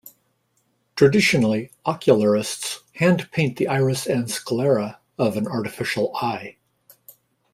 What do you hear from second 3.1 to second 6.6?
paint the iris and sclera of an artificial eye.